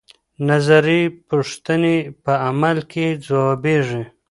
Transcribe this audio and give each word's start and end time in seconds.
نظري 0.49 1.01
پوښتنې 1.29 1.97
په 2.23 2.33
عمل 2.47 2.77
کې 2.91 3.07
ځوابيږي. 3.25 4.03